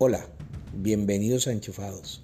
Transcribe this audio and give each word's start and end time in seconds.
Hola, 0.00 0.24
bienvenidos 0.76 1.48
a 1.48 1.52
Enchufados, 1.52 2.22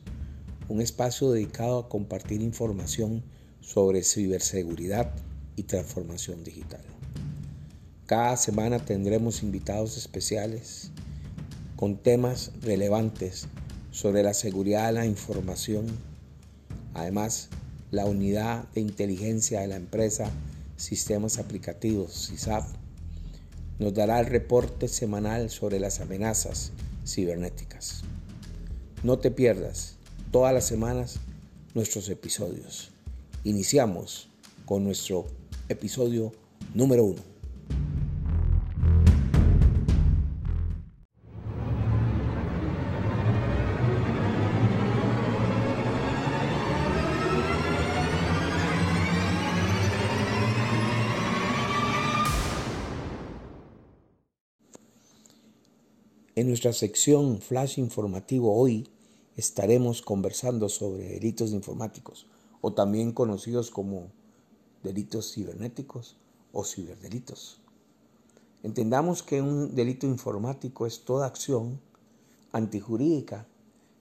un 0.68 0.80
espacio 0.80 1.32
dedicado 1.32 1.80
a 1.80 1.88
compartir 1.88 2.40
información 2.40 3.24
sobre 3.60 4.04
ciberseguridad 4.04 5.12
y 5.56 5.64
transformación 5.64 6.44
digital. 6.44 6.82
Cada 8.06 8.36
semana 8.36 8.84
tendremos 8.84 9.42
invitados 9.42 9.96
especiales 9.96 10.92
con 11.74 11.96
temas 11.96 12.52
relevantes 12.62 13.48
sobre 13.90 14.22
la 14.22 14.34
seguridad 14.34 14.86
de 14.86 14.92
la 14.92 15.06
información. 15.06 15.86
Además, 16.94 17.48
la 17.90 18.04
unidad 18.04 18.68
de 18.74 18.82
inteligencia 18.82 19.62
de 19.62 19.66
la 19.66 19.76
empresa 19.76 20.30
Sistemas 20.76 21.38
Aplicativos, 21.38 22.12
SISAP, 22.12 22.68
nos 23.80 23.92
dará 23.94 24.20
el 24.20 24.26
reporte 24.26 24.86
semanal 24.86 25.50
sobre 25.50 25.80
las 25.80 25.98
amenazas 25.98 26.70
cibernéticas. 27.04 28.02
No 29.02 29.18
te 29.18 29.30
pierdas 29.30 29.96
todas 30.30 30.54
las 30.54 30.66
semanas 30.66 31.20
nuestros 31.74 32.08
episodios. 32.08 32.90
Iniciamos 33.44 34.28
con 34.64 34.84
nuestro 34.84 35.26
episodio 35.68 36.32
número 36.74 37.04
uno. 37.04 37.33
En 56.36 56.48
nuestra 56.48 56.72
sección 56.72 57.40
Flash 57.40 57.78
Informativo 57.78 58.56
hoy 58.56 58.88
estaremos 59.36 60.02
conversando 60.02 60.68
sobre 60.68 61.10
delitos 61.10 61.52
informáticos 61.52 62.26
o 62.60 62.72
también 62.72 63.12
conocidos 63.12 63.70
como 63.70 64.10
delitos 64.82 65.32
cibernéticos 65.32 66.16
o 66.52 66.64
ciberdelitos. 66.64 67.60
Entendamos 68.64 69.22
que 69.22 69.42
un 69.42 69.76
delito 69.76 70.08
informático 70.08 70.86
es 70.86 71.04
toda 71.04 71.28
acción 71.28 71.80
antijurídica 72.50 73.46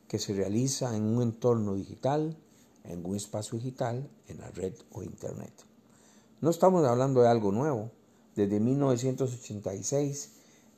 que 0.08 0.18
se 0.18 0.34
realiza 0.34 0.98
en 0.98 1.04
un 1.04 1.22
entorno 1.22 1.76
digital, 1.76 2.36
en 2.84 3.06
un 3.06 3.16
espacio 3.16 3.60
digital, 3.60 4.10
en 4.28 4.40
la 4.40 4.50
red 4.50 4.74
o 4.92 5.04
internet. 5.04 5.54
No 6.42 6.50
estamos 6.50 6.84
hablando 6.84 7.22
de 7.22 7.28
algo 7.28 7.52
nuevo. 7.52 7.92
Desde 8.36 8.60
1986 8.60 10.32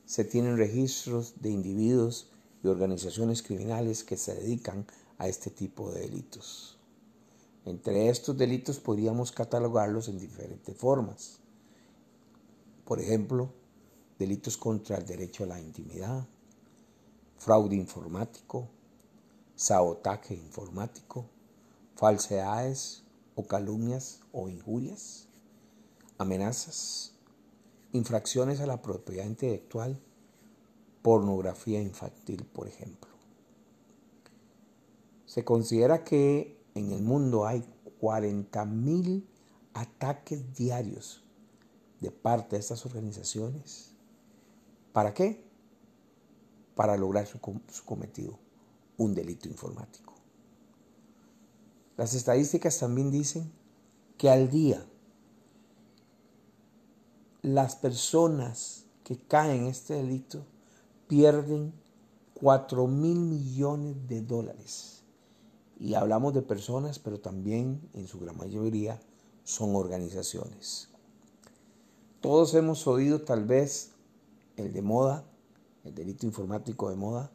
se 0.06 0.24
tienen 0.24 0.56
registros 0.56 1.34
de 1.40 1.50
individuos 1.50 2.30
y 2.62 2.68
organizaciones 2.68 3.42
criminales 3.42 4.04
que 4.04 4.16
se 4.16 4.34
dedican 4.34 4.86
a 5.18 5.26
este 5.28 5.50
tipo 5.50 5.90
de 5.90 6.02
delitos. 6.02 6.78
Entre 7.64 8.08
estos 8.08 8.38
delitos 8.38 8.78
podríamos 8.78 9.32
catalogarlos 9.32 10.08
en 10.08 10.18
diferentes 10.18 10.76
formas. 10.76 11.40
Por 12.84 13.00
ejemplo, 13.00 13.50
delitos 14.20 14.56
contra 14.56 14.96
el 14.96 15.04
derecho 15.04 15.42
a 15.42 15.48
la 15.48 15.60
intimidad, 15.60 16.24
fraude 17.36 17.74
informático, 17.74 18.68
sabotaje 19.56 20.34
informático, 20.34 21.26
falsedades 21.96 23.02
o 23.34 23.44
calumnias 23.44 24.20
o 24.32 24.48
injurias, 24.48 25.26
amenazas, 26.18 27.15
infracciones 27.96 28.60
a 28.60 28.66
la 28.66 28.82
propiedad 28.82 29.24
intelectual, 29.24 29.98
pornografía 31.02 31.80
infantil, 31.80 32.44
por 32.44 32.68
ejemplo. 32.68 33.10
Se 35.24 35.44
considera 35.44 36.04
que 36.04 36.60
en 36.74 36.92
el 36.92 37.02
mundo 37.02 37.46
hay 37.46 37.64
40.000 38.00 39.24
ataques 39.74 40.54
diarios 40.54 41.24
de 42.00 42.10
parte 42.10 42.56
de 42.56 42.60
estas 42.60 42.84
organizaciones. 42.86 43.92
¿Para 44.92 45.12
qué? 45.14 45.44
Para 46.74 46.96
lograr 46.96 47.26
su, 47.26 47.38
su 47.70 47.84
cometido, 47.84 48.38
un 48.96 49.14
delito 49.14 49.48
informático. 49.48 50.14
Las 51.96 52.14
estadísticas 52.14 52.78
también 52.78 53.10
dicen 53.10 53.50
que 54.18 54.28
al 54.28 54.50
día 54.50 54.86
las 57.46 57.76
personas 57.76 58.86
que 59.04 59.18
caen 59.18 59.62
en 59.62 59.66
este 59.68 59.94
delito 59.94 60.44
pierden 61.06 61.72
4 62.34 62.88
mil 62.88 63.20
millones 63.20 64.08
de 64.08 64.20
dólares. 64.20 65.04
Y 65.78 65.94
hablamos 65.94 66.34
de 66.34 66.42
personas, 66.42 66.98
pero 66.98 67.20
también 67.20 67.88
en 67.94 68.08
su 68.08 68.18
gran 68.18 68.36
mayoría 68.36 69.00
son 69.44 69.76
organizaciones. 69.76 70.88
Todos 72.20 72.52
hemos 72.54 72.84
oído 72.88 73.20
tal 73.20 73.44
vez 73.44 73.92
el 74.56 74.72
de 74.72 74.82
moda, 74.82 75.24
el 75.84 75.94
delito 75.94 76.26
informático 76.26 76.90
de 76.90 76.96
moda, 76.96 77.30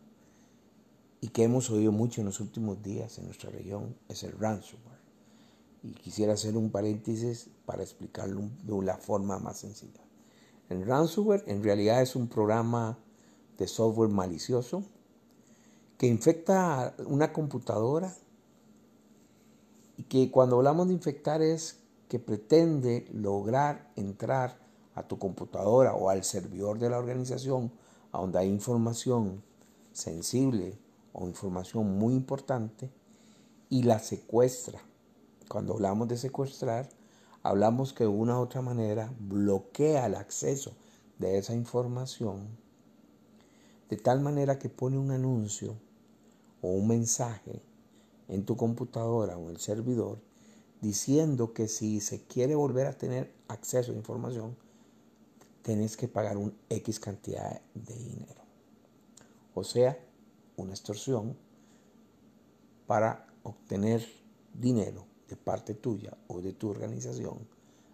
y 1.22 1.30
que 1.30 1.44
hemos 1.44 1.70
oído 1.70 1.94
mucho 1.94 2.20
en 2.20 2.26
los 2.26 2.42
últimos 2.42 2.84
días 2.84 3.18
en 3.18 3.28
nuestra 3.28 3.50
región 3.50 3.96
es 4.10 4.24
el 4.24 4.34
ransomware. 4.34 5.01
Y 5.84 5.94
quisiera 5.94 6.34
hacer 6.34 6.56
un 6.58 6.69
paréntesis 6.69 7.50
para 7.66 7.81
explicarlo 7.84 8.44
de 8.64 8.86
la 8.86 8.97
forma 8.97 9.40
más 9.40 9.59
sencilla. 9.59 10.02
El 10.69 10.86
ransomware 10.86 11.44
en 11.47 11.64
realidad 11.64 12.02
es 12.02 12.16
un 12.16 12.28
programa 12.28 12.97
de 13.58 13.68
software 13.68 14.09
malicioso 14.09 14.84
que 15.97 16.08
infecta 16.08 16.96
una 17.06 17.34
computadora 17.34 18.16
y 19.97 20.03
que 20.03 20.31
cuando 20.31 20.58
hablamos 20.58 20.88
de 20.88 20.94
infectar 20.94 21.41
es 21.41 21.80
que 22.08 22.20
pretende 22.20 23.08
lograr 23.14 23.91
entrar 23.96 24.59
a 24.96 25.03
tu 25.03 25.20
computadora 25.20 25.94
o 25.94 26.09
al 26.09 26.24
servidor 26.24 26.80
de 26.80 26.90
la 26.90 26.97
organización 26.97 27.72
donde 28.12 28.40
hay 28.40 28.50
información 28.50 29.44
sensible 29.91 30.78
o 31.14 31.28
información 31.28 31.97
muy 31.97 32.14
importante 32.14 32.90
y 33.70 33.84
la 33.84 34.00
secuestra 34.00 34.81
cuando 35.52 35.74
hablamos 35.74 36.08
de 36.08 36.16
secuestrar, 36.16 36.88
hablamos 37.44 37.92
que 37.92 38.06
de 38.06 38.10
una 38.10 38.40
u 38.40 38.44
otra 38.44 38.62
manera 38.62 39.14
bloquea 39.20 40.06
el 40.06 40.16
acceso 40.16 40.72
de 41.20 41.38
esa 41.38 41.54
información 41.54 42.48
de 43.90 43.98
tal 43.98 44.22
manera 44.22 44.58
que 44.58 44.70
pone 44.70 44.98
un 44.98 45.12
anuncio 45.12 45.76
o 46.62 46.70
un 46.70 46.88
mensaje 46.88 47.62
en 48.30 48.46
tu 48.46 48.56
computadora 48.56 49.36
o 49.36 49.50
en 49.50 49.50
el 49.50 49.58
servidor 49.58 50.20
diciendo 50.80 51.52
que 51.52 51.68
si 51.68 52.00
se 52.00 52.24
quiere 52.24 52.56
volver 52.56 52.88
a 52.88 52.98
tener 52.98 53.34
acceso 53.50 53.92
a 53.92 53.96
información, 53.96 54.56
tienes 55.64 55.98
que 55.98 56.08
pagar 56.08 56.38
un 56.38 56.56
X 56.70 56.98
cantidad 57.02 57.60
de 57.74 57.96
dinero. 57.98 58.42
O 59.54 59.66
sea, 59.66 60.00
una 60.56 60.72
extorsión 60.72 61.36
para 62.88 63.28
obtener 63.44 64.08
dinero 64.54 65.11
de 65.31 65.38
parte 65.38 65.74
tuya 65.74 66.16
o 66.28 66.42
de 66.42 66.52
tu 66.52 66.69
organización 66.69 67.47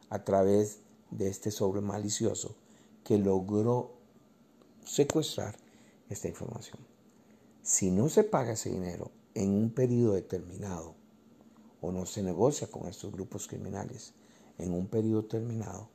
a 0.09 0.23
través 0.23 0.79
de 1.11 1.29
este 1.29 1.51
sobre 1.51 1.81
malicioso 1.81 2.55
que 3.03 3.19
logró 3.19 3.93
secuestrar 4.83 5.55
esta 6.09 6.27
información. 6.27 6.79
Si 7.61 7.91
no 7.91 8.09
se 8.09 8.23
paga 8.23 8.53
ese 8.53 8.71
dinero 8.71 9.11
en 9.35 9.51
un 9.51 9.69
periodo 9.69 10.13
determinado 10.13 10.95
o 11.79 11.91
no 11.91 12.07
se 12.07 12.23
negocia 12.23 12.67
con 12.71 12.87
estos 12.87 13.11
grupos 13.11 13.47
criminales 13.47 14.13
en 14.57 14.73
un 14.73 14.87
periodo 14.87 15.21
determinado, 15.21 15.89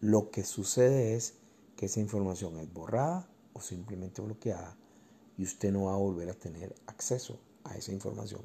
lo 0.00 0.30
que 0.30 0.44
sucede 0.44 1.14
es 1.14 1.34
que 1.76 1.86
esa 1.86 2.00
información 2.00 2.58
es 2.58 2.72
borrada 2.72 3.28
o 3.52 3.60
simplemente 3.60 4.22
bloqueada 4.22 4.78
y 5.36 5.42
usted 5.42 5.70
no 5.72 5.84
va 5.84 5.94
a 5.94 5.98
volver 5.98 6.30
a 6.30 6.34
tener 6.34 6.74
acceso 6.86 7.38
a 7.64 7.76
esa 7.76 7.92
información 7.92 8.40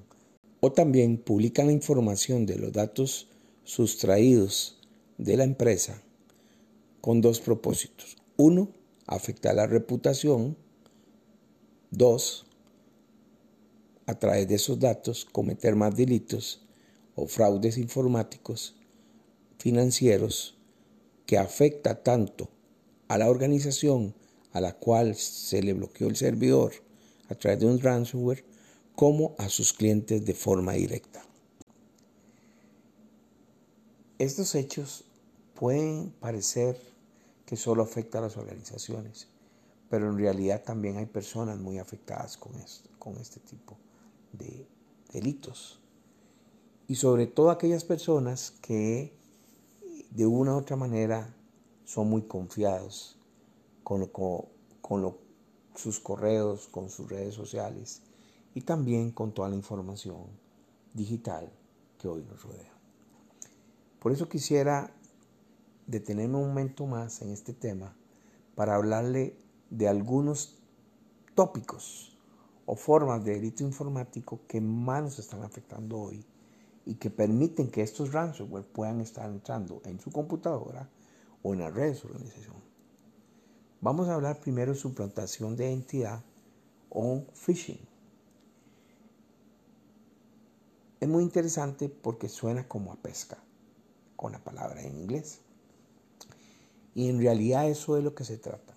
o 0.65 0.71
también 0.71 1.17
publican 1.17 1.67
la 1.67 1.73
información 1.73 2.47
de 2.47 2.57
los 2.57 2.73
datos 2.73 3.27
sustraídos 3.65 4.79
de 5.19 5.38
la 5.38 5.44
empresa 5.44 6.01
con 7.01 7.21
dos 7.21 7.39
propósitos. 7.39 8.17
Uno, 8.35 8.69
afectar 9.06 9.53
la 9.53 9.67
reputación. 9.67 10.57
Dos, 11.91 12.47
a 14.07 14.15
través 14.15 14.47
de 14.47 14.56
esos 14.56 14.79
datos 14.79 15.25
cometer 15.25 15.75
más 15.75 15.95
delitos 15.95 16.62
o 17.13 17.27
fraudes 17.27 17.77
informáticos 17.77 18.75
financieros 19.59 20.57
que 21.27 21.38
afecta 21.38 22.01
tanto 22.01 22.50
a 23.07 23.19
la 23.19 23.29
organización 23.29 24.15
a 24.51 24.61
la 24.61 24.73
cual 24.73 25.13
se 25.13 25.61
le 25.61 25.73
bloqueó 25.73 26.07
el 26.07 26.15
servidor 26.15 26.73
a 27.29 27.35
través 27.35 27.59
de 27.59 27.68
un 27.68 27.79
ransomware 27.79 28.55
como 28.95 29.36
a 29.38 29.50
sus 29.50 29.74
clientes 29.74 30.25
de 30.25 30.33
forma 30.33 30.74
directa. 30.74 31.21
Estos 34.18 34.56
hechos 34.56 35.03
pueden 35.53 36.12
parecer 36.21 36.80
que 37.45 37.57
solo 37.57 37.83
afectan 37.83 38.24
a 38.24 38.27
las 38.27 38.38
organizaciones, 38.38 39.27
pero 39.89 40.09
en 40.09 40.18
realidad 40.18 40.63
también 40.63 40.97
hay 40.97 41.06
personas 41.06 41.59
muy 41.59 41.77
afectadas 41.77 42.38
con, 42.38 42.56
este 43.19 43.39
tipo 43.42 43.77
de 44.31 44.65
delitos. 45.12 45.80
Y 46.88 46.95
sobre 46.95 47.27
todo 47.27 47.51
aquellas 47.51 47.83
personas 47.83 48.53
que 48.62 49.13
de 50.12 50.25
una 50.25 50.56
u 50.56 50.59
otra 50.59 50.77
manera 50.77 51.36
son 51.83 52.09
muy 52.09 52.21
confiados 52.24 53.18
con, 53.83 54.07
con 54.07 55.18
sus 55.75 56.00
correos, 56.00 56.68
con 56.68 56.89
sus 56.89 57.09
redes 57.09 57.36
sociales 57.36 58.01
y 58.56 58.62
también 58.62 59.12
con 59.12 59.34
toda 59.34 59.50
la 59.50 59.56
información 59.56 60.25
digital 60.94 61.52
que 62.00 62.07
hoy 62.07 62.24
nos 62.24 62.42
rodea. 62.42 62.74
Por 64.00 64.12
eso 64.12 64.28
quisiera 64.28 64.92
detenerme 65.86 66.38
un 66.38 66.48
momento 66.48 66.88
más 66.88 67.22
en 67.22 67.31
este 67.31 67.54
tema 67.54 67.96
para 68.56 68.75
hablarle 68.75 69.38
de 69.69 69.88
algunos 69.88 70.57
tópicos 71.36 72.18
o 72.66 72.75
formas 72.75 73.24
de 73.25 73.34
delito 73.34 73.63
informático 73.63 74.40
que 74.48 74.62
más 74.62 75.04
nos 75.04 75.19
están 75.19 75.44
afectando 75.44 76.00
hoy 76.00 76.25
y 76.86 76.96
que 76.96 77.10
permiten 77.10 77.69
que 77.69 77.81
estos 77.81 78.13
ransomware 78.13 78.66
puedan 78.66 79.02
estar 79.02 79.30
entrando 79.30 79.81
en 79.84 80.00
su 80.00 80.12
computadora 80.12 80.90
o 81.44 81.54
en 81.54 81.60
las 81.60 81.74
redes 81.74 82.02
de 82.02 82.10
organización. 82.10 82.56
Vamos 83.81 84.07
a 84.07 84.16
hablar 84.16 84.40
primero 84.40 84.72
de 84.72 84.80
suplantación 84.80 85.57
de 85.57 85.69
identidad 85.69 86.24
o 86.90 87.25
phishing. 87.34 87.94
Es 91.00 91.09
muy 91.09 91.24
interesante 91.24 91.89
porque 91.89 92.30
suena 92.30 92.68
como 92.68 92.94
a 92.94 92.95
pesca, 92.95 93.38
con 94.15 94.31
la 94.31 94.44
palabra 94.44 94.81
en 94.81 94.95
inglés. 94.97 95.42
Y 96.94 97.09
en 97.09 97.19
realidad 97.19 97.68
eso 97.68 97.97
es 97.97 98.03
lo 98.03 98.15
que 98.15 98.24
se 98.24 98.38
trata. 98.38 98.74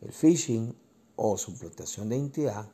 El 0.00 0.12
phishing 0.12 0.74
o 1.16 1.36
suplantación 1.36 2.08
de 2.08 2.16
identidad 2.16 2.68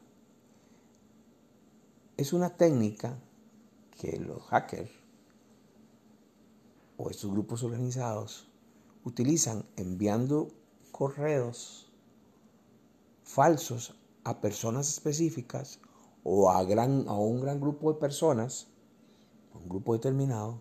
es 2.17 2.33
una 2.33 2.57
técnica 2.57 3.19
que 3.99 4.19
los 4.19 4.43
hackers 4.45 4.91
o 6.97 7.11
estos 7.11 7.31
grupos 7.31 7.63
organizados 7.63 8.49
utilizan 9.05 9.65
enviando 9.77 10.49
correos 10.91 11.91
falsos 13.23 13.95
a 14.25 14.41
personas 14.41 14.89
específicas 14.89 15.81
o 16.25 16.51
a, 16.51 16.65
gran, 16.65 17.05
a 17.09 17.15
un 17.15 17.41
gran 17.41 17.61
grupo 17.61 17.93
de 17.93 17.99
personas, 17.99 18.69
un 19.55 19.69
grupo 19.69 19.95
determinado, 19.95 20.61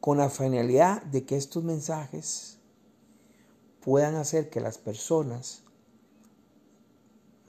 con 0.00 0.18
la 0.18 0.30
finalidad 0.30 1.02
de 1.02 1.24
que 1.24 1.36
estos 1.36 1.64
mensajes 1.64 2.58
puedan 3.80 4.14
hacer 4.14 4.50
que 4.50 4.60
las 4.60 4.78
personas 4.78 5.62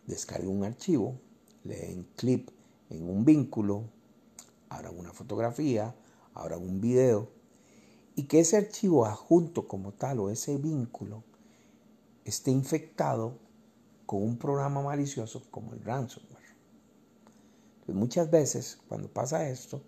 descarguen 0.06 0.50
un 0.50 0.64
archivo, 0.64 1.20
le 1.64 1.78
den 1.78 2.08
clip 2.16 2.50
en 2.90 3.10
un 3.10 3.26
vínculo, 3.26 3.84
abran 4.70 4.98
una 4.98 5.14
fotografía, 5.14 5.96
abran 6.34 6.62
un 6.62 6.82
video, 6.82 7.30
y 8.16 8.24
que 8.24 8.40
ese 8.40 8.58
archivo 8.58 9.06
adjunto 9.06 9.68
como 9.68 9.94
tal 9.94 10.20
o 10.20 10.30
ese 10.30 10.58
vínculo 10.58 11.24
esté 12.26 12.52
infectado 12.52 13.38
con 14.08 14.24
un 14.24 14.38
programa 14.38 14.82
malicioso 14.82 15.44
como 15.52 15.74
el 15.74 15.84
ransomware. 15.84 16.48
Muchas 17.90 18.32
veces 18.32 18.80
cuando 18.88 19.08
pasa 19.08 19.48
esto, 19.48 19.84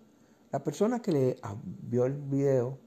la 0.52 0.62
persona 0.62 1.02
que 1.02 1.10
le 1.10 1.36
vio 1.82 2.06
el 2.06 2.14
video 2.14 2.78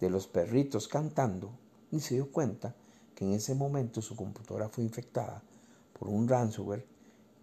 de 0.00 0.10
los 0.10 0.26
perritos 0.26 0.88
cantando 0.88 1.52
ni 1.92 2.00
se 2.00 2.14
dio 2.14 2.32
cuenta 2.32 2.74
en 3.20 3.32
ese 3.32 3.54
momento 3.54 4.00
su 4.00 4.16
computadora 4.16 4.68
fue 4.68 4.82
infectada 4.82 5.42
por 5.98 6.08
un 6.08 6.26
ransomware 6.26 6.86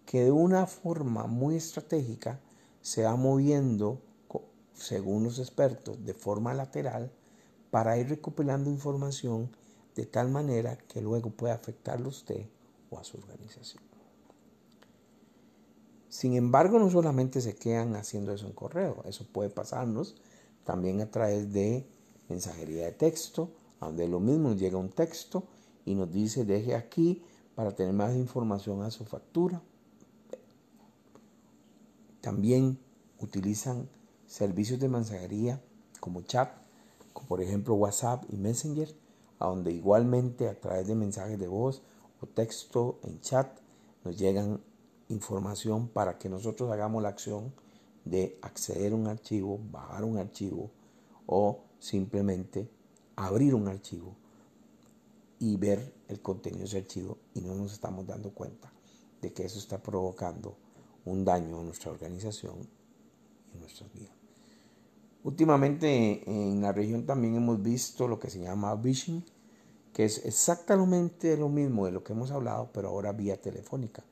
que 0.04 0.24
de 0.24 0.32
una 0.32 0.66
forma 0.66 1.26
muy 1.26 1.54
estratégica 1.56 2.40
se 2.80 3.04
va 3.04 3.14
moviendo, 3.16 4.00
según 4.72 5.24
los 5.24 5.38
expertos, 5.38 6.04
de 6.04 6.14
forma 6.14 6.54
lateral 6.54 7.12
para 7.70 7.96
ir 7.98 8.08
recopilando 8.08 8.70
información 8.70 9.50
de 9.94 10.06
tal 10.06 10.30
manera 10.30 10.76
que 10.76 11.00
luego 11.00 11.30
pueda 11.30 11.54
afectarlo 11.54 12.06
a 12.06 12.10
usted 12.10 12.46
o 12.90 12.98
a 12.98 13.04
su 13.04 13.18
organización. 13.18 13.82
Sin 16.08 16.34
embargo, 16.34 16.78
no 16.78 16.90
solamente 16.90 17.40
se 17.40 17.54
quedan 17.54 17.94
haciendo 17.94 18.32
eso 18.32 18.46
en 18.46 18.52
correo, 18.52 19.02
eso 19.04 19.26
puede 19.30 19.50
pasarnos 19.50 20.16
también 20.64 21.00
a 21.00 21.10
través 21.10 21.52
de 21.52 21.86
mensajería 22.28 22.86
de 22.86 22.92
texto, 22.92 23.50
donde 23.80 24.08
lo 24.08 24.20
mismo 24.20 24.54
llega 24.54 24.78
un 24.78 24.90
texto 24.90 25.44
y 25.84 25.94
nos 25.94 26.10
dice 26.12 26.44
deje 26.44 26.74
aquí 26.74 27.22
para 27.54 27.74
tener 27.74 27.92
más 27.92 28.14
información 28.14 28.82
a 28.82 28.90
su 28.90 29.04
factura. 29.04 29.62
También 32.20 32.78
utilizan 33.20 33.88
servicios 34.26 34.78
de 34.80 34.88
mensajería 34.88 35.60
como 36.00 36.22
chat, 36.22 36.50
como 37.12 37.28
por 37.28 37.40
ejemplo 37.40 37.74
WhatsApp 37.74 38.24
y 38.28 38.36
Messenger, 38.36 38.94
donde 39.38 39.72
igualmente 39.72 40.48
a 40.48 40.58
través 40.58 40.86
de 40.86 40.94
mensajes 40.94 41.38
de 41.38 41.48
voz 41.48 41.82
texto 42.26 42.98
en 43.02 43.20
chat 43.20 43.58
nos 44.04 44.18
llegan 44.18 44.60
información 45.08 45.88
para 45.88 46.18
que 46.18 46.28
nosotros 46.28 46.70
hagamos 46.70 47.02
la 47.02 47.08
acción 47.10 47.52
de 48.04 48.38
acceder 48.42 48.92
a 48.92 48.96
un 48.96 49.06
archivo, 49.06 49.60
bajar 49.70 50.04
un 50.04 50.18
archivo 50.18 50.70
o 51.26 51.64
simplemente 51.78 52.68
abrir 53.16 53.54
un 53.54 53.68
archivo 53.68 54.16
y 55.38 55.56
ver 55.56 55.92
el 56.08 56.20
contenido 56.20 56.60
de 56.60 56.66
ese 56.66 56.78
archivo 56.78 57.18
y 57.34 57.40
no 57.40 57.54
nos 57.54 57.72
estamos 57.72 58.06
dando 58.06 58.30
cuenta 58.30 58.72
de 59.20 59.32
que 59.32 59.44
eso 59.44 59.58
está 59.58 59.82
provocando 59.82 60.56
un 61.04 61.24
daño 61.24 61.60
a 61.60 61.64
nuestra 61.64 61.90
organización 61.90 62.68
y 63.52 63.56
a 63.56 63.60
nuestras 63.60 63.92
vidas. 63.92 64.12
Últimamente 65.24 66.22
en 66.26 66.62
la 66.62 66.72
región 66.72 67.04
también 67.04 67.36
hemos 67.36 67.62
visto 67.62 68.08
lo 68.08 68.18
que 68.18 68.30
se 68.30 68.40
llama 68.40 68.76
phishing, 68.80 69.24
que 69.98 70.04
es 70.04 70.24
exactamente 70.24 71.36
lo 71.36 71.48
mismo 71.48 71.84
de 71.84 71.90
lo 71.90 72.04
que 72.04 72.12
hemos 72.12 72.30
hablado, 72.30 72.70
pero 72.72 72.90
ahora 72.90 73.10
vía 73.10 73.42
telefónica, 73.42 74.04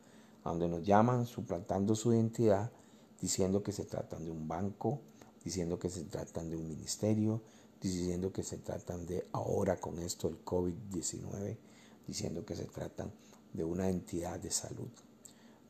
donde 0.42 0.66
nos 0.66 0.82
llaman 0.82 1.26
suplantando 1.26 1.94
su 1.94 2.12
identidad, 2.12 2.72
diciendo 3.20 3.62
que 3.62 3.70
se 3.70 3.84
tratan 3.84 4.24
de 4.24 4.32
un 4.32 4.48
banco, 4.48 4.98
diciendo 5.44 5.78
que 5.78 5.88
se 5.88 6.02
tratan 6.02 6.50
de 6.50 6.56
un 6.56 6.66
ministerio, 6.66 7.40
diciendo 7.80 8.32
que 8.32 8.42
se 8.42 8.58
tratan 8.58 9.06
de 9.06 9.28
ahora 9.30 9.76
con 9.76 10.00
esto 10.00 10.26
el 10.26 10.44
COVID-19, 10.44 11.56
diciendo 12.04 12.44
que 12.44 12.56
se 12.56 12.64
tratan 12.64 13.12
de 13.52 13.62
una 13.62 13.88
entidad 13.88 14.40
de 14.40 14.50
salud, 14.50 14.90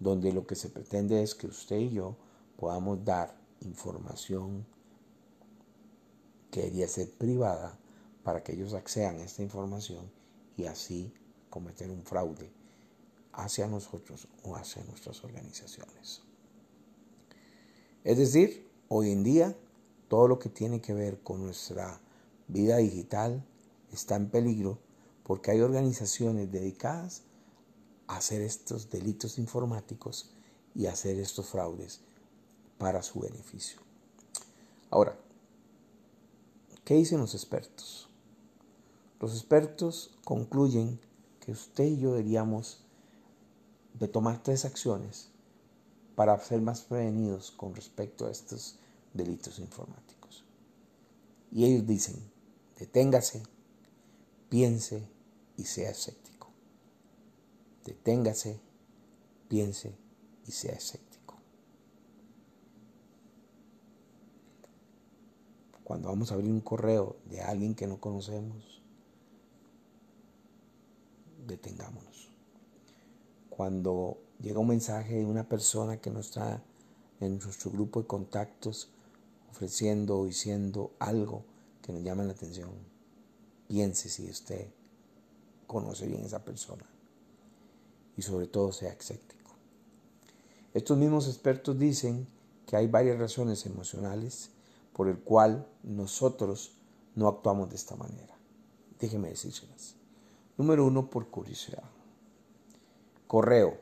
donde 0.01 0.33
lo 0.33 0.47
que 0.47 0.55
se 0.55 0.71
pretende 0.71 1.23
es 1.23 1.35
que 1.35 1.47
usted 1.47 1.77
y 1.77 1.91
yo 1.91 2.17
podamos 2.57 3.05
dar 3.05 3.37
información 3.61 4.65
que 6.51 6.63
debería 6.63 6.89
ser 6.89 7.11
privada 7.11 7.79
para 8.27 8.43
que 8.43 8.55
ellos 8.55 8.75
accedan 8.75 9.21
a 9.21 9.23
esta 9.23 9.45
información 9.45 10.16
y 10.57 10.65
así 10.65 11.13
cometer 11.51 11.91
un 11.91 12.05
fraude 12.05 12.51
hacia 13.33 13.67
nosotros 13.67 14.29
o 14.43 14.57
hacia 14.57 14.83
nuestras 14.85 15.23
organizaciones. 15.25 16.23
Es 18.05 18.19
decir, 18.19 18.69
hoy 18.89 19.11
en 19.11 19.23
día 19.23 19.57
todo 20.09 20.29
lo 20.29 20.39
que 20.39 20.49
tiene 20.49 20.81
que 20.81 20.95
ver 20.95 21.21
con 21.21 21.45
nuestra 21.45 22.01
vida 22.49 22.77
digital 22.79 23.45
está 23.93 24.17
en 24.17 24.31
peligro 24.31 24.79
porque 25.25 25.51
hay 25.51 25.61
organizaciones 25.61 26.51
dedicadas 26.53 27.23
a 28.07 28.19
hacer 28.19 28.43
estos 28.43 28.91
delitos 28.91 29.39
informáticos 29.39 30.31
y 30.75 30.87
hacer 30.87 31.19
estos 31.19 31.47
fraudes 31.47 32.01
para 32.79 33.03
su 33.03 33.21
beneficio. 33.21 33.81
Ahora, 34.91 35.19
¿qué 36.85 36.95
dicen 36.95 37.19
los 37.19 37.35
expertos? 37.35 38.06
Los 39.21 39.33
expertos 39.35 40.19
concluyen 40.25 41.01
que 41.41 41.53
usted 41.53 41.85
y 41.85 41.99
yo 41.99 42.13
deberíamos 42.13 42.85
de 43.95 44.09
tomar 44.09 44.43
tres 44.43 44.65
acciones 44.65 45.31
para 46.15 46.39
ser 46.41 46.61
más 46.61 46.83
prevenidos 46.83 47.51
con 47.51 47.75
respecto 47.75 48.27
a 48.27 48.31
estos 48.31 48.79
delitos 49.15 49.59
informáticos. 49.59 50.45
Y 51.51 51.65
ellos 51.65 51.87
dicen, 51.87 52.17
deténgase, 52.79 53.43
piense 54.49 55.09
y 55.57 55.65
sea 55.65 55.91
escéptico. 55.91 56.49
Deténgase, 57.85 58.61
piense 59.49 59.95
y 60.47 60.53
sea 60.53 60.75
escéptico. 60.75 61.37
Cuando 65.85 66.09
vamos 66.09 66.33
a 66.33 66.35
abrir 66.35 66.51
un 66.51 66.61
correo 66.61 67.17
de 67.31 67.41
alguien 67.41 67.75
que 67.75 67.87
no 67.87 68.01
conocemos, 68.01 68.83
detengámonos. 71.47 72.29
Cuando 73.51 74.19
llega 74.41 74.59
un 74.59 74.69
mensaje 74.69 75.17
de 75.17 75.25
una 75.25 75.49
persona 75.49 76.01
que 76.01 76.11
no 76.11 76.21
está 76.21 76.63
en 77.21 77.39
nuestro 77.39 77.71
grupo 77.71 78.03
de 78.03 78.07
contactos, 78.07 78.91
ofreciendo 79.51 80.19
o 80.19 80.27
diciendo 80.27 80.93
algo 80.99 81.45
que 81.81 81.93
nos 81.93 82.03
llama 82.03 82.25
la 82.25 82.33
atención, 82.33 82.71
piense 83.69 84.09
si 84.09 84.29
usted 84.29 84.69
conoce 85.67 86.07
bien 86.07 86.23
a 86.23 86.27
esa 86.27 86.45
persona 86.45 86.85
y 88.17 88.23
sobre 88.23 88.47
todo 88.47 88.73
sea 88.73 88.93
escéptico. 88.93 89.53
Estos 90.75 90.99
mismos 90.99 91.27
expertos 91.27 91.79
dicen 91.79 92.27
que 92.67 92.77
hay 92.77 92.87
varias 92.87 93.19
razones 93.19 93.65
emocionales 93.65 94.51
por 94.93 95.09
el 95.09 95.19
cual 95.19 95.67
nosotros 95.83 96.73
no 97.15 97.29
actuamos 97.29 97.71
de 97.71 97.77
esta 97.77 97.97
manera. 97.97 98.37
Déjenme 98.99 99.29
decírselas. 99.29 99.97
Número 100.57 100.87
uno, 100.87 101.11
por 101.11 101.29
curiosidad. 101.29 101.85
Correo. 103.27 103.79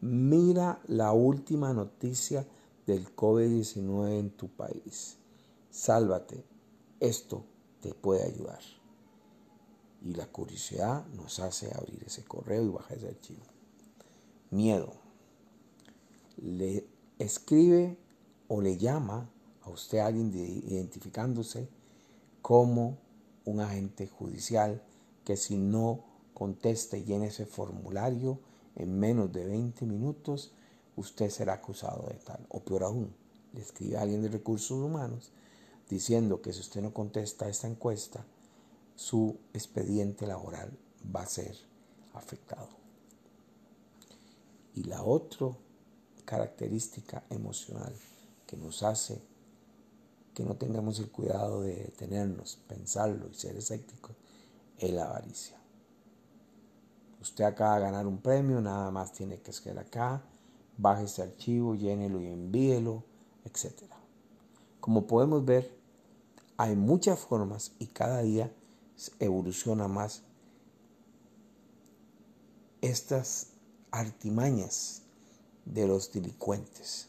Mira 0.00 0.80
la 0.88 1.12
última 1.12 1.72
noticia 1.72 2.46
del 2.86 3.14
COVID-19 3.14 4.18
en 4.18 4.30
tu 4.30 4.48
país. 4.48 5.18
Sálvate. 5.70 6.44
Esto 7.00 7.44
te 7.80 7.94
puede 7.94 8.24
ayudar. 8.24 8.60
Y 10.02 10.14
la 10.14 10.26
curiosidad 10.26 11.06
nos 11.08 11.38
hace 11.40 11.72
abrir 11.74 12.02
ese 12.04 12.24
correo 12.24 12.64
y 12.64 12.68
bajar 12.68 12.98
ese 12.98 13.08
archivo. 13.08 13.42
Miedo. 14.50 14.92
Le 16.36 16.86
escribe 17.18 17.98
o 18.48 18.60
le 18.60 18.76
llama 18.76 19.30
a 19.62 19.70
usted 19.70 19.98
a 19.98 20.06
alguien 20.06 20.32
identificándose 20.34 21.68
como 22.42 22.98
un 23.44 23.60
agente 23.60 24.06
judicial 24.06 24.82
que 25.24 25.36
si 25.36 25.56
no 25.56 26.04
contesta 26.36 26.98
y 26.98 27.04
llena 27.04 27.24
ese 27.24 27.46
formulario 27.46 28.38
en 28.74 28.98
menos 28.98 29.32
de 29.32 29.46
20 29.46 29.86
minutos, 29.86 30.52
usted 30.94 31.30
será 31.30 31.54
acusado 31.54 32.06
de 32.08 32.16
tal. 32.16 32.44
O 32.50 32.60
peor 32.60 32.84
aún, 32.84 33.14
le 33.54 33.62
escribe 33.62 33.96
a 33.96 34.02
alguien 34.02 34.20
de 34.20 34.28
recursos 34.28 34.72
humanos 34.72 35.32
diciendo 35.88 36.42
que 36.42 36.52
si 36.52 36.60
usted 36.60 36.82
no 36.82 36.92
contesta 36.92 37.48
esta 37.48 37.68
encuesta, 37.68 38.22
su 38.96 39.38
expediente 39.54 40.26
laboral 40.26 40.76
va 41.14 41.22
a 41.22 41.26
ser 41.26 41.56
afectado. 42.12 42.68
Y 44.74 44.84
la 44.84 45.02
otra 45.02 45.56
característica 46.26 47.24
emocional 47.30 47.94
que 48.46 48.58
nos 48.58 48.82
hace 48.82 49.22
que 50.34 50.44
no 50.44 50.56
tengamos 50.56 50.98
el 50.98 51.10
cuidado 51.10 51.62
de 51.62 51.76
detenernos, 51.76 52.58
pensarlo 52.68 53.26
y 53.30 53.34
ser 53.34 53.56
escépticos 53.56 54.14
es 54.76 54.92
la 54.92 55.06
avaricia. 55.06 55.56
Usted 57.26 57.42
acaba 57.42 57.74
de 57.74 57.80
ganar 57.80 58.06
un 58.06 58.18
premio, 58.18 58.60
nada 58.60 58.88
más 58.92 59.12
tiene 59.12 59.40
que 59.40 59.50
escribir 59.50 59.80
acá, 59.80 60.22
baje 60.78 61.06
ese 61.06 61.22
archivo, 61.22 61.74
llénelo 61.74 62.20
y 62.20 62.26
envíelo, 62.28 63.02
etc. 63.44 63.82
Como 64.78 65.08
podemos 65.08 65.44
ver, 65.44 65.76
hay 66.56 66.76
muchas 66.76 67.18
formas 67.18 67.72
y 67.80 67.88
cada 67.88 68.22
día 68.22 68.54
evoluciona 69.18 69.88
más 69.88 70.22
estas 72.80 73.48
artimañas 73.90 75.02
de 75.64 75.88
los 75.88 76.12
delincuentes. 76.12 77.08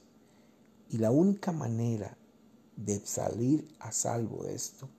Y 0.90 0.98
la 0.98 1.12
única 1.12 1.52
manera 1.52 2.18
de 2.76 3.00
salir 3.06 3.68
a 3.78 3.92
salvo 3.92 4.46
de 4.46 4.56
esto 4.56 4.90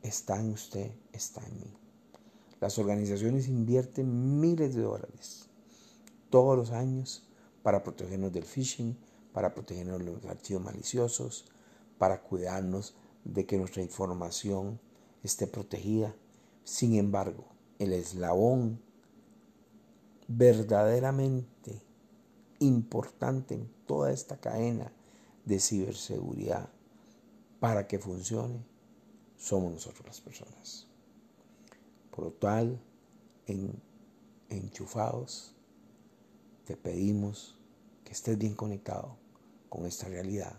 está 0.00 0.40
en 0.40 0.52
usted, 0.52 0.90
está 1.12 1.46
en 1.46 1.60
mí. 1.60 1.81
Las 2.62 2.78
organizaciones 2.78 3.48
invierten 3.48 4.40
miles 4.40 4.76
de 4.76 4.82
dólares 4.82 5.48
todos 6.30 6.56
los 6.56 6.70
años 6.70 7.24
para 7.64 7.82
protegernos 7.82 8.32
del 8.32 8.44
phishing, 8.44 8.96
para 9.32 9.52
protegernos 9.52 9.98
de 9.98 10.04
los 10.04 10.24
archivos 10.26 10.62
maliciosos, 10.62 11.46
para 11.98 12.22
cuidarnos 12.22 12.94
de 13.24 13.46
que 13.46 13.58
nuestra 13.58 13.82
información 13.82 14.78
esté 15.24 15.48
protegida. 15.48 16.14
Sin 16.62 16.94
embargo, 16.94 17.46
el 17.80 17.92
eslabón 17.94 18.80
verdaderamente 20.28 21.82
importante 22.60 23.54
en 23.54 23.68
toda 23.86 24.12
esta 24.12 24.36
cadena 24.36 24.92
de 25.44 25.58
ciberseguridad 25.58 26.68
para 27.58 27.88
que 27.88 27.98
funcione 27.98 28.64
somos 29.36 29.72
nosotros 29.72 30.06
las 30.06 30.20
personas. 30.20 30.91
Por 32.12 32.26
lo 32.26 32.32
tal, 32.32 32.78
en 33.46 33.82
enchufados, 34.50 35.54
te 36.66 36.76
pedimos 36.76 37.56
que 38.04 38.12
estés 38.12 38.36
bien 38.36 38.54
conectado 38.54 39.16
con 39.70 39.86
esta 39.86 40.08
realidad 40.08 40.54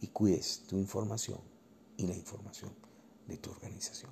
y 0.00 0.06
cuides 0.06 0.64
tu 0.66 0.78
información 0.78 1.38
y 1.98 2.06
la 2.06 2.16
información 2.16 2.72
de 3.26 3.36
tu 3.36 3.50
organización. 3.50 4.10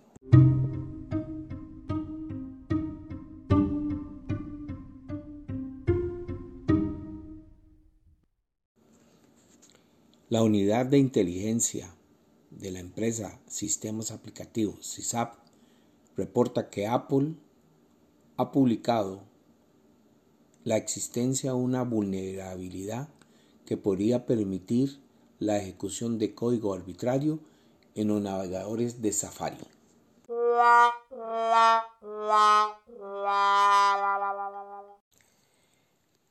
La 10.28 10.42
unidad 10.42 10.84
de 10.84 10.98
inteligencia 10.98 11.94
de 12.50 12.72
la 12.72 12.80
empresa 12.80 13.40
Sistemas 13.46 14.10
Aplicativos, 14.10 14.86
SISAP, 14.86 15.45
reporta 16.16 16.70
que 16.70 16.86
Apple 16.86 17.34
ha 18.36 18.50
publicado 18.52 19.22
la 20.64 20.76
existencia 20.76 21.52
de 21.52 21.56
una 21.56 21.82
vulnerabilidad 21.82 23.08
que 23.64 23.76
podría 23.76 24.26
permitir 24.26 25.00
la 25.38 25.58
ejecución 25.58 26.18
de 26.18 26.34
código 26.34 26.74
arbitrario 26.74 27.38
en 27.94 28.08
los 28.08 28.20
navegadores 28.20 29.00
de 29.02 29.12
Safari. 29.12 29.58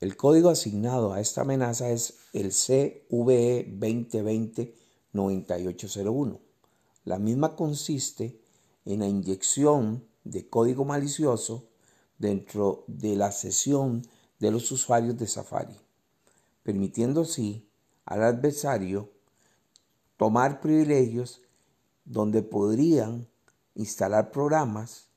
El 0.02 0.18
código 0.18 0.50
asignado 0.50 1.14
a 1.14 1.22
esta 1.22 1.42
amenaza 1.42 1.90
es 1.90 2.20
el 2.34 2.50
CVE 2.52 3.68
2020-9801. 5.14 6.40
La 7.06 7.18
misma 7.20 7.56
consiste 7.56 8.45
en 8.86 9.00
la 9.00 9.08
inyección 9.08 10.08
de 10.24 10.48
código 10.48 10.86
malicioso 10.86 11.68
dentro 12.18 12.84
de 12.88 13.16
la 13.16 13.32
sesión 13.32 14.04
de 14.40 14.52
los 14.52 14.72
usuarios 14.72 15.18
de 15.18 15.28
Safari, 15.28 15.76
permitiendo 16.64 17.22
así 17.22 17.68
al 18.06 18.24
adversario 18.24 19.10
tomar 20.18 20.62
privilegios 20.62 21.42
donde 22.06 22.42
podrían 22.44 23.28
instalar 23.74 24.32
programas, 24.32 25.08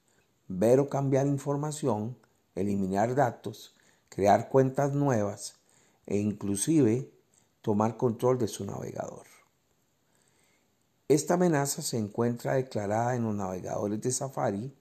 ver 0.48 0.80
o 0.80 0.88
cambiar 0.88 1.26
información, 1.26 2.16
eliminar 2.54 3.14
datos, 3.14 3.76
crear 4.08 4.48
cuentas 4.48 4.92
nuevas 4.94 5.56
e 6.06 6.16
inclusive 6.18 7.12
tomar 7.60 7.96
control 7.96 8.38
de 8.38 8.48
su 8.48 8.64
navegador. 8.64 9.37
Esta 11.08 11.34
amenaza 11.34 11.80
se 11.80 11.96
encuentra 11.96 12.56
declarada 12.56 13.16
en 13.16 13.24
los 13.24 13.34
navegadores 13.34 13.98
de 14.02 14.12
Safari 14.12 14.76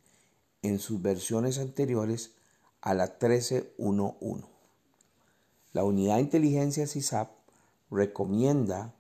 en 0.62 0.78
sus 0.78 1.02
versiones 1.02 1.58
anteriores 1.58 2.34
a 2.82 2.94
la 2.94 3.18
13.1.1. 3.18 4.46
La 5.72 5.86
unidad 5.86 6.16
de 6.16 6.24
inteligencia 6.24 6.86
CISAP 6.86 7.32
recomienda 7.90 8.94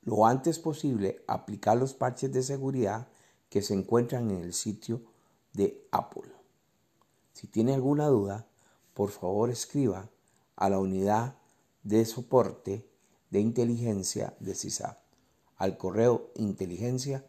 lo 0.00 0.24
antes 0.24 0.58
posible 0.58 1.22
aplicar 1.28 1.76
los 1.76 1.92
parches 1.92 2.32
de 2.32 2.42
seguridad 2.42 3.08
que 3.50 3.60
se 3.60 3.74
encuentran 3.74 4.30
en 4.30 4.42
el 4.42 4.54
sitio 4.54 5.02
de 5.52 5.86
Apple. 5.92 6.32
Si 7.34 7.48
tiene 7.48 7.74
alguna 7.74 8.06
duda, 8.06 8.46
por 8.94 9.10
favor 9.10 9.50
escriba 9.50 10.08
a 10.56 10.70
la 10.70 10.78
unidad 10.78 11.34
de 11.82 12.06
soporte 12.06 12.88
de 13.28 13.40
inteligencia 13.40 14.34
de 14.40 14.54
CISAP 14.54 14.99
al 15.60 15.76
correo 15.76 16.32
inteligencia 16.36 17.26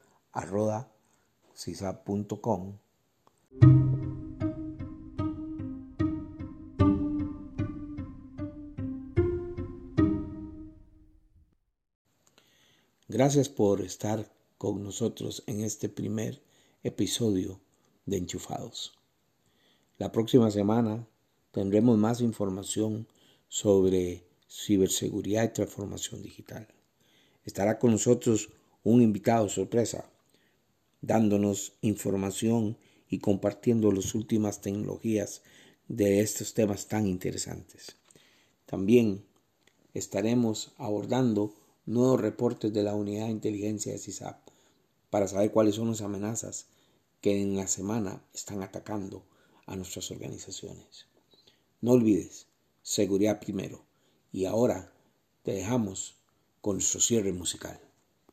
Gracias 13.09 13.50
por 13.50 13.81
estar 13.81 14.31
con 14.57 14.81
nosotros 14.81 15.43
en 15.45 15.59
este 15.59 15.89
primer 15.89 16.41
episodio 16.83 17.59
de 18.05 18.15
Enchufados. 18.15 18.97
La 19.97 20.13
próxima 20.13 20.50
semana 20.51 21.05
tendremos 21.51 21.97
más 21.97 22.21
información 22.21 23.09
sobre 23.50 24.25
ciberseguridad 24.47 25.43
y 25.43 25.53
transformación 25.53 26.21
digital 26.21 26.69
estará 27.45 27.79
con 27.79 27.91
nosotros 27.91 28.50
un 28.83 29.01
invitado 29.01 29.50
sorpresa, 29.50 30.10
dándonos 31.01 31.74
información 31.81 32.77
y 33.10 33.19
compartiendo 33.19 33.91
las 33.91 34.15
últimas 34.15 34.62
tecnologías 34.62 35.41
de 35.88 36.21
estos 36.21 36.53
temas 36.53 36.88
tan 36.88 37.07
interesantes. 37.07 37.98
También 38.65 39.25
estaremos 39.93 40.71
abordando 40.77 41.53
nuevos 41.86 42.21
reportes 42.21 42.71
de 42.71 42.83
la 42.83 42.95
Unidad 42.95 43.25
de 43.25 43.31
Inteligencia 43.31 43.91
de 43.91 43.98
CISAP 43.98 44.48
para 45.10 45.27
saber 45.27 45.51
cuáles 45.51 45.75
son 45.75 45.89
las 45.89 46.01
amenazas 46.01 46.67
que 47.19 47.41
en 47.41 47.55
la 47.55 47.67
semana 47.67 48.24
están 48.33 48.63
atacando 48.63 49.25
a 49.65 49.75
nuestras 49.75 50.10
organizaciones. 50.12 51.07
No 51.81 51.91
olvides, 51.91 52.48
seguridad 52.81 53.39
primero. 53.39 53.83
Y 54.31 54.45
ahora 54.45 54.93
te 55.43 55.51
dejamos 55.51 56.15
con 56.62 56.75
nuestro 56.75 57.01
cierre 57.01 57.34
musical. 57.34 57.90